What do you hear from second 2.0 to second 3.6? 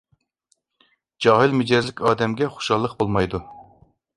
ئادەمگە خۇشاللىق بولمايدۇ.